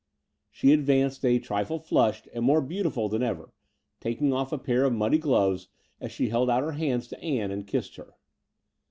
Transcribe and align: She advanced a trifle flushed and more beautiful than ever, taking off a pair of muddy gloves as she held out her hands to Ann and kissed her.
She 0.49 0.71
advanced 0.71 1.23
a 1.23 1.37
trifle 1.37 1.77
flushed 1.77 2.27
and 2.33 2.43
more 2.43 2.59
beautiful 2.59 3.07
than 3.07 3.21
ever, 3.21 3.53
taking 3.99 4.33
off 4.33 4.51
a 4.51 4.57
pair 4.57 4.83
of 4.83 4.93
muddy 4.93 5.19
gloves 5.19 5.67
as 5.99 6.11
she 6.11 6.29
held 6.29 6.49
out 6.49 6.63
her 6.63 6.71
hands 6.71 7.07
to 7.09 7.19
Ann 7.23 7.51
and 7.51 7.67
kissed 7.67 7.97
her. 7.97 8.15